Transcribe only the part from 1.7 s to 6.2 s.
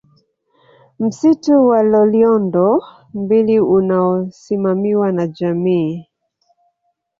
Loliondo mbili unaosimamiwa na jamii